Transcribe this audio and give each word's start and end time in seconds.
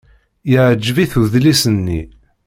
Yeɛjeb-it 0.51 1.13
udlis-nni. 1.21 2.01